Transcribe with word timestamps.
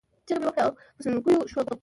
چغې 0.27 0.37
مې 0.39 0.45
وکړې 0.47 0.61
او 0.65 0.71
په 0.95 1.01
سلګیو 1.03 1.49
شوم. 1.51 1.67